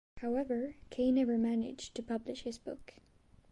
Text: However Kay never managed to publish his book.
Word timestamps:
However 0.17 0.77
Kay 0.89 1.11
never 1.11 1.37
managed 1.37 1.93
to 1.93 2.01
publish 2.01 2.41
his 2.41 2.57
book. 2.57 2.95